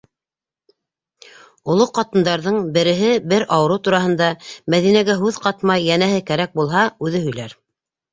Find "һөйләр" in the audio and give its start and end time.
7.29-7.55